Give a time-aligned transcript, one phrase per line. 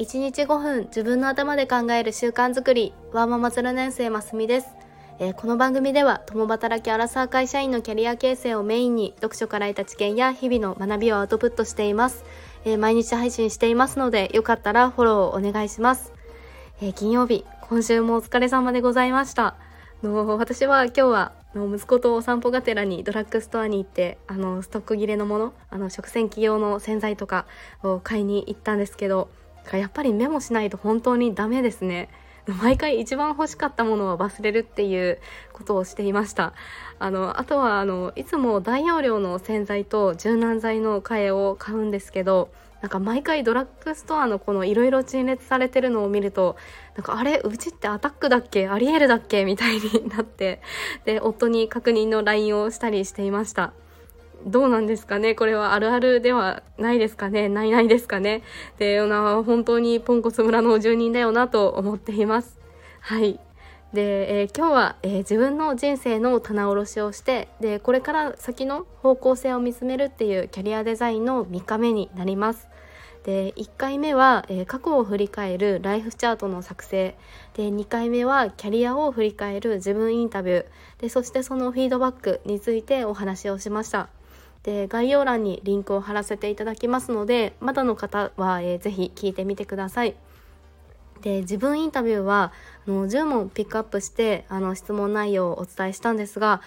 [0.00, 2.94] 1日5分自分の頭で考える習慣づくり。
[3.12, 4.68] ワーママ0年生ますみです、
[5.18, 12.24] えー、この番組では共働きアラサー会社員のキャリア形成をメインに読書から得た知見や日々の学びをアウトプットしています、
[12.64, 16.14] えー、毎日配信していますのでよかったらフォローお願いします、
[16.80, 19.54] えー、金曜日今週もお疲れ様でございました。
[20.02, 27.44] の私は今日はの息子とお散歩がてらにドラッグストアに行ってあのストック切れのものあの食洗機用の洗剤とか
[27.82, 29.28] を買いに行ったんですけど
[29.72, 32.08] やっぱりメモしないと本当にダメですね。
[32.46, 35.20] 毎回一番欲しかったものを忘れるっていう
[35.52, 36.52] ことをしていました。
[36.98, 42.50] あのあとはあのいつも大容量の洗剤と柔軟剤の替えを買うんですけど
[42.82, 46.56] なんか毎回ドラッグストアのこのいろいろ陳列されてるのを見ると
[46.96, 48.68] なんかあれうちってアタックだっけ？
[48.68, 49.44] アリエルだっけ？
[49.44, 50.60] みたいになって
[51.04, 53.74] で夫に確認の LINE をしたりしていました。
[54.46, 55.34] どうなんですかね？
[55.34, 57.48] これはあるあるではないですかね？
[57.48, 58.42] ないないですかね？
[58.78, 62.58] でな本当にポンコツ村の住人だよなと思っています。
[63.00, 63.40] はい。
[63.92, 72.68] で、えー、今日は、えー、自分の人生の棚卸しをしてでこれから先の方向性を見つめるっていうキャリアデザインの3日目になります。
[73.24, 77.16] で1回目は、えー、過去を振り返るライフチャートの作成。
[77.54, 80.66] で2回目はキャリアを振り返る自分インタビュー。
[81.00, 84.08] でそしてそのフィードバックについてお話をしました。
[84.62, 90.14] で概要欄にリンクを貼らせていただきますのでまだの方は、えー、ぜひ聞いてみてください。
[91.22, 92.52] で自分インタビューは
[92.86, 96.62] あの10問ピックアップしてあの質問内容をお伝えしたんですが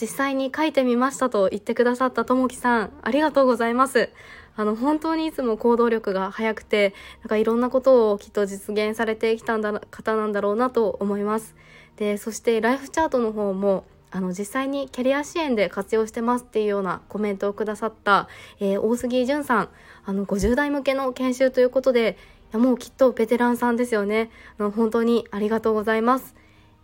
[0.00, 4.10] 実際に書いてみましたと言ってくださったともきさんありがとうございます。
[4.58, 11.54] あの本当にいつも行動力が早くてなんかいろんなことをきっと実現されてきたんだ方なんだろうなと思います。
[11.96, 18.28] でそしてライフチャートの方もあの実際にキャリア支援で活用してますっていうようなコメントをくださった、
[18.60, 19.68] えー、大杉淳さん
[20.04, 22.16] あの50代向けの研修ということで
[22.52, 26.34] いやもうきっとベテランさんですよねあの本当にありがとうございます。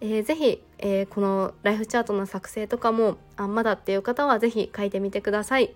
[0.00, 5.72] えー、ぜひ、えー、このライフチャートの作成とかもあまだっていう方はぜひ書いてみてください。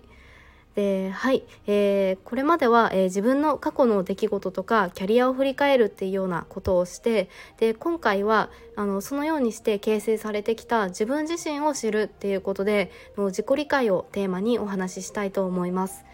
[0.77, 16.05] ではい、えー、これまでは、えー、自分の過去の出来事とかキャリアを振り返るっていうようなことをしてで今回はあのそのようにして形成されてきた自分自身を知るっていうことで自己理解をテーマにお話ししたいと思います。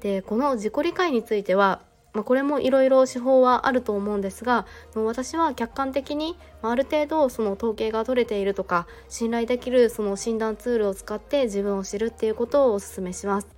[0.00, 1.80] でこの自己理解については
[2.14, 13.57] まあ、これもいろいろ手法はあると思うんですが私は客観的にある程度その統計が取れているとか信頼できるその診断ツールを使って自分を知るっていうことをお勧めします。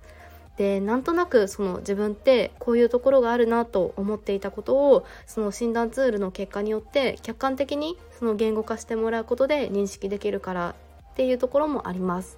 [0.61, 10.75] でなんとなくその自分ってこういうところがあるなと思っていたことをその診断ツールの結果によって客観的にその言語化してもらうことで認識できるから
[11.13, 12.37] っていうところもあります。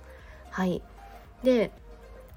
[0.52, 0.82] はい
[1.44, 1.72] で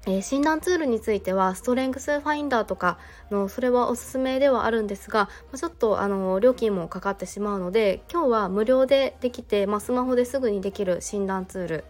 [0.05, 2.97] えー、診断ツールについてはストレングスファインダーとか
[3.31, 11.83] のそれはおすすめではあるんですが、ま、ちょっとあの料金もかかってしまうので今日は無料でできて、まあ、スマホですぐにできる診断ツール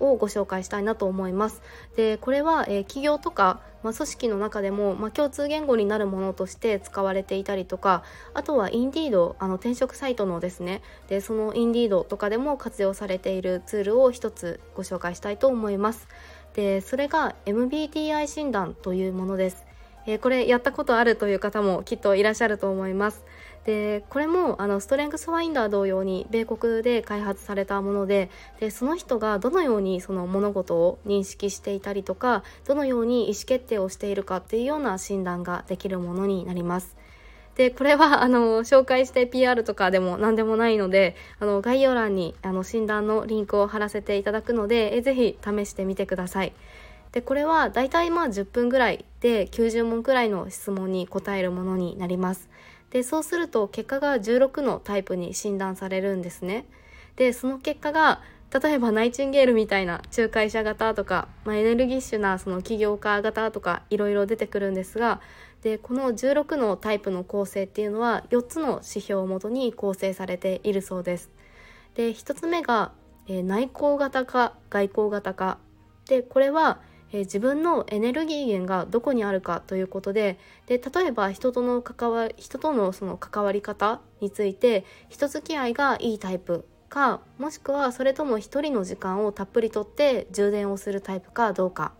[0.00, 1.62] をご紹介したいなと思います。
[1.96, 8.02] でこれは、えー、企業とか、まあ、組織の中でも、まあ、共通言語になるものとして使われていたりとか
[8.32, 16.08] あとはインディードあの転職サイトのですねでそのインディードとかでも活用されているツールを一つご紹介したいと思います。
[16.54, 19.73] でそれが MBTI 診断というものです。
[20.06, 23.24] えー、これやったことあるという方もきっといらっしゃると思います。
[23.64, 28.28] でこれもあのストレングスファインダー同様に米国で開発されたもので
[28.60, 36.94] でその人がどのようにその物事を認識していたりとかどのように意思決定をしているかっていうような診断ができるものになります。
[37.56, 46.52] でこれはあの紹介して PR とかでも何でもないのであの概要欄にあの診断のリンクを貼らせていただくのでえぜひ試してみてください。
[47.14, 52.50] でこれはだいたいまあ10分ぐらいで90問くらいの質問に答えるものになります。
[52.90, 56.66] でそうすると結果が16のタイプに診断されるんですね。
[57.14, 58.20] でその結果が
[58.52, 65.20] 例えばナイチンゲールみたいな仲介者型とか、まあ、エネルギッシュなその起業家型とかいろいろ出てくるんですが
[65.62, 71.30] でこの16のタイプの構成っていうのは4つの指標をもとに構成されているそうです。
[71.94, 72.90] で1つ目が、
[73.28, 75.58] えー、内向型か外向型か
[76.08, 76.80] でこれは
[77.14, 91.92] えー、自分のエネルギー源がどこにあるかということでで例えば人との関わ人とのその関わり方について人付き合いがいいタイプかもしくはそれとも一人の時間をたっぷりとって充電をするタイプかどうか。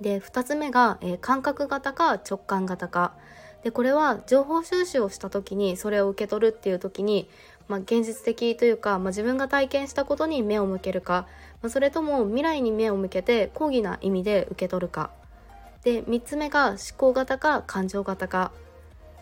[0.00, 3.14] で2つ目が、えー、感覚型か直感型か。
[3.62, 7.30] でこれは情報収集をした時にそれを受け取るっていう時に
[7.68, 11.26] まあ、現実的というか、まあ、自分が体験したことに目を向けるか、
[11.62, 15.10] まあ、それとも未来に目を向けて講義な意味で受け取るか。
[15.82, 18.52] で3つ目が思考型か感情型か。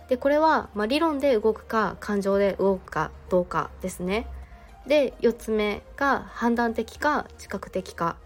[0.08, 4.26] でこれは、ま、理論で動くか感情で動くかどうかですね。
[4.86, 8.16] で4つ目が判断的か知覚的か。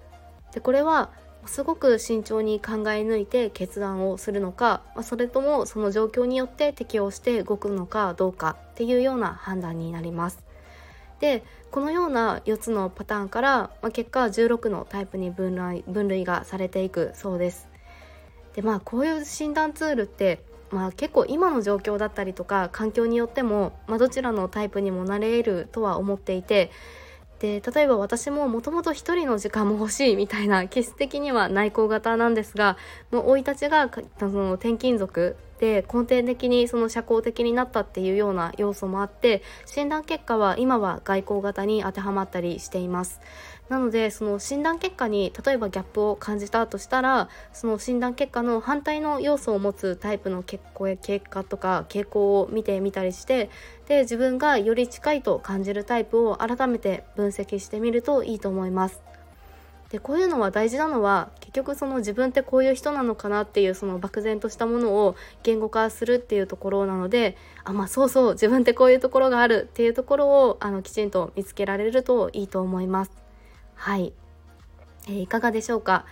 [0.52, 1.10] でこれは
[1.46, 10.44] すごく慎重に考え抜いて決断をするのか、それともその状況によって適応して動くのかどうかっていうような判断になります。
[11.20, 17.68] でこのような4つのパターンから、まあ、結果16のタイプに分類分類がされていくそうです。
[18.54, 26.70] でまあこういう診断ツールってまあ、結構今の状況だったりとか環境によっても、まあ、どちらのタイプにもなれるとは思っていて
[27.40, 32.76] で例えば私ももともと一人の時間も欲しいみたいな 気質的には内向型なんですが
[33.10, 43.20] もう生い立ちがその転勤族で根底的にその社交的になったっていうような要素もあって診断結果は今は外向型に当てはまったりしています。
[43.68, 50.62] なのでその診断結果に例えばギャップを感じたとしたらその診断結果の反対の要素を持つタイプの結
[51.28, 53.50] 果とか傾向を見てみたりして
[53.88, 59.02] で自分がより近いと感じるタイプを改めて分析してみるといいと思います。
[59.90, 65.14] でこういうのは大事なのは結局その自分ってこういう人なのかなっていうその漠然としたものを
[65.44, 73.25] 言語化するっていうところなのであまあそうそう自分ってこういうところがあるっていうところをあのきちんと見つけられるといいと思います。
[73.76, 74.12] はい、
[75.06, 76.04] えー、いかがでしょうか？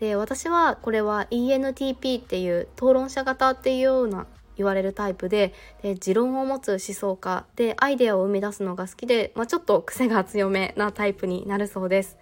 [0.00, 4.26] で私はこれは ENTP っていう討論者型っていうような
[4.56, 12.18] 言われるタイプでで持論を持つ思想家でアイデアを生み出すのが好きで、まあ、ちょっと癖が強めなタイプになるそうです。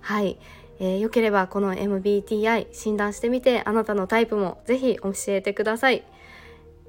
[0.00, 0.38] はい、
[0.80, 6.04] えー、よければこの MBTI 診断してみてあなたのタイプもぜひ教えてください。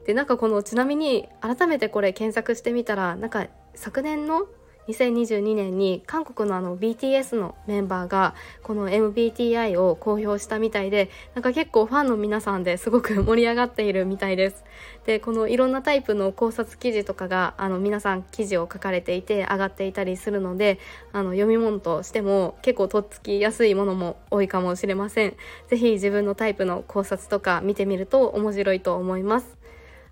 [0.05, 4.47] でなんかこのちなみに改めてこれ検索してみたらなんか昨年の
[4.89, 8.33] 2022年に韓国のあの BTS のメンバーが
[8.63, 14.63] この MBTI を公表したみたいでなんか結構ファンの皆さんですごく盛り上がっているみたいです。
[15.05, 20.79] でこのいろんなタイプの考察記事とかがあの皆さん記事を書かれていて上がっていたりするので
[21.13, 25.35] あの読み物としても結構とっつきやすいものも多いかもしれません。
[25.67, 29.55] 是非自分のタイプの考察とか見てみると面白いと思います。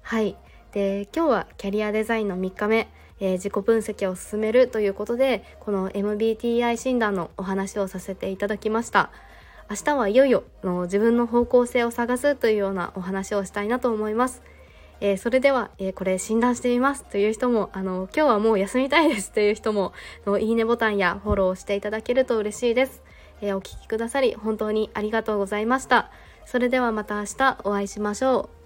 [0.04, 0.38] はい。
[0.72, 2.88] で今日はキャリアデザインの3日目。
[3.20, 9.12] えー、自己分析を進めるということでこの MBTI 診断のお話をさせていただきました。
[9.70, 14.42] 明日はいよいよの自分の方向性を探すというようなお話をしたいなと思います。
[15.00, 19.94] えー、それでは、えー、これ診断してみますという人もあの今日はもう休みたいですという人も
[20.26, 23.04] のいいねボタンやフォローしていただけると嬉しいです、
[23.42, 26.10] えー、お聴きくださり本当にありがとうございました。
[26.46, 28.57] それではまた明日お会いしましょう。